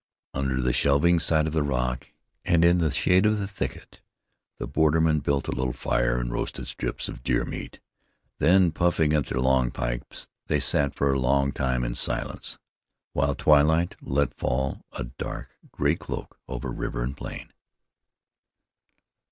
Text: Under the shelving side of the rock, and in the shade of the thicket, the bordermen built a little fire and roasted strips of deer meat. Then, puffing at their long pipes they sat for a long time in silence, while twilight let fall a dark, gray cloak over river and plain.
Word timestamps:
Under 0.33 0.59
the 0.61 0.73
shelving 0.73 1.19
side 1.19 1.45
of 1.45 1.53
the 1.53 1.61
rock, 1.61 2.09
and 2.43 2.65
in 2.65 2.79
the 2.79 2.89
shade 2.89 3.27
of 3.27 3.37
the 3.37 3.45
thicket, 3.47 4.01
the 4.57 4.65
bordermen 4.67 5.19
built 5.19 5.47
a 5.47 5.51
little 5.51 5.73
fire 5.73 6.17
and 6.17 6.33
roasted 6.33 6.65
strips 6.65 7.07
of 7.07 7.21
deer 7.21 7.45
meat. 7.45 7.79
Then, 8.39 8.71
puffing 8.71 9.13
at 9.13 9.27
their 9.27 9.39
long 9.39 9.69
pipes 9.69 10.25
they 10.47 10.59
sat 10.59 10.95
for 10.95 11.13
a 11.13 11.19
long 11.19 11.51
time 11.51 11.83
in 11.83 11.93
silence, 11.93 12.57
while 13.13 13.35
twilight 13.35 13.95
let 14.01 14.33
fall 14.33 14.81
a 14.91 15.03
dark, 15.03 15.55
gray 15.71 15.97
cloak 15.97 16.39
over 16.47 16.71
river 16.71 17.03
and 17.03 17.15
plain. 17.15 17.53